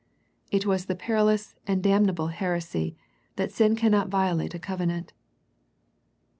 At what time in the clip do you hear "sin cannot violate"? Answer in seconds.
3.51-4.55